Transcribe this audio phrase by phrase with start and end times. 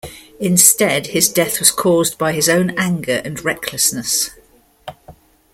[0.39, 4.31] Instead, his death was caused by his own anger and recklessness.